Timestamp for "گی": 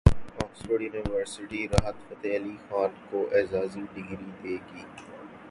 4.67-4.83